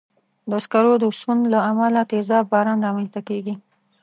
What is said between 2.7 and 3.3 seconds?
رامنځته